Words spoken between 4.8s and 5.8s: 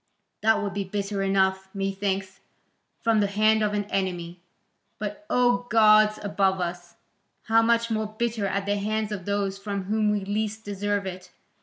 but O